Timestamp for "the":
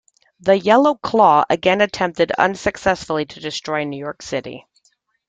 0.39-0.57